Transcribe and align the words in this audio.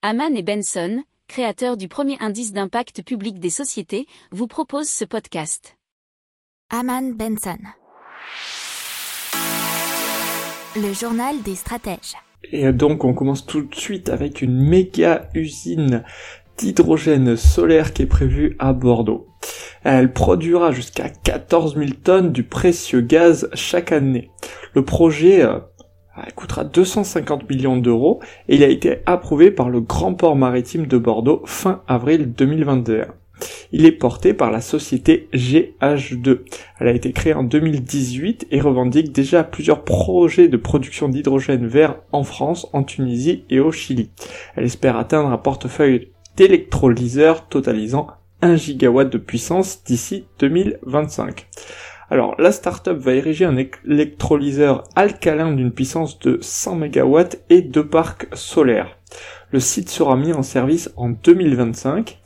Haman 0.00 0.36
et 0.36 0.44
Benson, 0.44 1.02
créateurs 1.26 1.76
du 1.76 1.88
premier 1.88 2.16
indice 2.20 2.52
d'impact 2.52 3.02
public 3.02 3.40
des 3.40 3.50
sociétés, 3.50 4.06
vous 4.30 4.46
proposent 4.46 4.88
ce 4.88 5.04
podcast. 5.04 5.76
Haman 6.70 7.14
Benson. 7.14 7.58
Le 10.76 10.92
journal 10.92 11.42
des 11.42 11.56
stratèges. 11.56 12.14
Et 12.52 12.70
donc 12.72 13.02
on 13.02 13.12
commence 13.12 13.44
tout 13.44 13.62
de 13.62 13.74
suite 13.74 14.08
avec 14.08 14.40
une 14.40 14.68
méga 14.68 15.28
usine 15.34 16.04
d'hydrogène 16.58 17.36
solaire 17.36 17.92
qui 17.92 18.02
est 18.02 18.06
prévue 18.06 18.54
à 18.60 18.72
Bordeaux. 18.72 19.26
Elle 19.82 20.12
produira 20.12 20.70
jusqu'à 20.70 21.08
14 21.08 21.74
000 21.74 21.90
tonnes 22.04 22.30
du 22.30 22.44
précieux 22.44 23.00
gaz 23.00 23.50
chaque 23.54 23.90
année. 23.90 24.30
Le 24.74 24.84
projet 24.84 25.42
euh, 26.18 26.30
coûtera 26.34 26.64
250 26.64 27.48
millions 27.48 27.76
d'euros 27.76 28.20
et 28.48 28.56
il 28.56 28.62
a 28.62 28.68
été 28.68 28.98
approuvé 29.06 29.50
par 29.50 29.70
le 29.70 29.80
Grand 29.80 30.14
Port 30.14 30.36
Maritime 30.36 30.86
de 30.86 30.98
Bordeaux 30.98 31.42
fin 31.46 31.82
avril 31.86 32.32
2021. 32.32 33.06
Il 33.72 33.84
est 33.86 33.92
porté 33.92 34.34
par 34.34 34.50
la 34.50 34.60
société 34.60 35.28
GH2. 35.32 36.40
Elle 36.80 36.88
a 36.88 36.92
été 36.92 37.12
créée 37.12 37.34
en 37.34 37.44
2018 37.44 38.48
et 38.50 38.60
revendique 38.60 39.12
déjà 39.12 39.44
plusieurs 39.44 39.84
projets 39.84 40.48
de 40.48 40.56
production 40.56 41.08
d'hydrogène 41.08 41.66
vert 41.66 42.00
en 42.12 42.24
France, 42.24 42.68
en 42.72 42.82
Tunisie 42.82 43.44
et 43.50 43.60
au 43.60 43.70
Chili. 43.70 44.10
Elle 44.56 44.64
espère 44.64 44.96
atteindre 44.96 45.30
un 45.30 45.38
portefeuille 45.38 46.12
d'électrolyseurs 46.36 47.48
totalisant 47.48 48.08
1 48.40 48.56
gigawatt 48.56 49.10
de 49.10 49.18
puissance 49.18 49.82
d'ici 49.84 50.26
2025. 50.38 51.46
Alors, 52.10 52.34
la 52.38 52.52
startup 52.52 52.96
va 52.96 53.12
ériger 53.12 53.44
un 53.44 53.56
électrolyseur 53.84 54.84
alcalin 54.96 55.52
d'une 55.52 55.72
puissance 55.72 56.18
de 56.20 56.38
100 56.40 56.76
MW 56.76 57.18
et 57.50 57.60
deux 57.60 57.86
parcs 57.86 58.28
solaires. 58.32 58.96
Le 59.50 59.60
site 59.60 59.90
sera 59.90 60.16
mis 60.16 60.32
en 60.32 60.42
service 60.42 60.90
en 60.96 61.10
2025. 61.10 62.18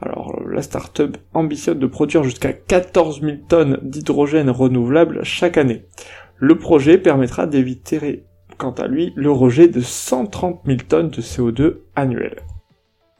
Alors, 0.00 0.40
la 0.48 0.62
startup 0.62 1.18
ambitionne 1.34 1.78
de 1.78 1.86
produire 1.86 2.24
jusqu'à 2.24 2.54
14 2.54 3.20
000 3.20 3.36
tonnes 3.46 3.78
d'hydrogène 3.82 4.48
renouvelable 4.48 5.22
chaque 5.22 5.58
année. 5.58 5.84
Le 6.36 6.58
projet 6.58 6.96
permettra 6.96 7.46
d'éviter, 7.46 8.24
quant 8.56 8.72
à 8.72 8.86
lui, 8.86 9.12
le 9.16 9.30
rejet 9.30 9.68
de 9.68 9.80
130 9.80 10.62
000 10.66 10.78
tonnes 10.88 11.10
de 11.10 11.20
CO2 11.20 11.76
annuel. 11.94 12.36